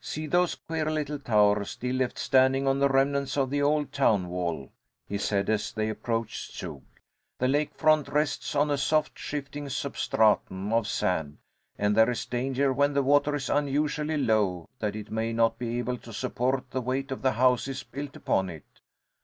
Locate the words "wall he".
4.28-5.18